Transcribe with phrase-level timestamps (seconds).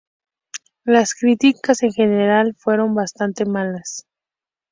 [0.83, 4.07] Las críticas en general fueron bastante malas.